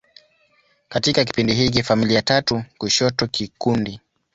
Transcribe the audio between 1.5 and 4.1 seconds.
hiki, familia tatu kushoto kikundi.